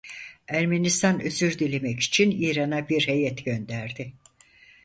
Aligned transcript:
Ermenistan 0.47 1.19
özür 1.21 1.59
dilemek 1.59 1.99
için 1.99 2.31
İran'a 2.31 2.89
bir 2.89 3.07
heyet 3.07 3.45
gönderdi. 3.45 4.13